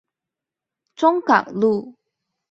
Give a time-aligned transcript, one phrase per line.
[0.95, 1.93] 中港路